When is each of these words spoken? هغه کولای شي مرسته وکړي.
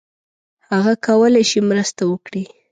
هغه 0.69 0.93
کولای 1.07 1.43
شي 1.49 1.59
مرسته 1.69 2.01
وکړي. 2.11 2.43